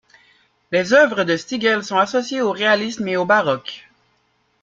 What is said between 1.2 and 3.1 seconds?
de Stigel sont associées au réalisme